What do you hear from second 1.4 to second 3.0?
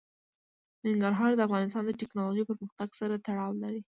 افغانستان د تکنالوژۍ پرمختګ